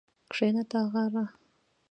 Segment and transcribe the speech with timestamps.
[0.31, 1.23] کښېنه تاغاره